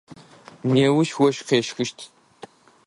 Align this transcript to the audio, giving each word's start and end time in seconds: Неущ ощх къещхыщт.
Неущ 0.73 1.09
ощх 1.25 1.41
къещхыщт. 1.47 1.97